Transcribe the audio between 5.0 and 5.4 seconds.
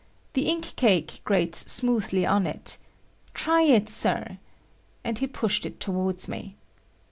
he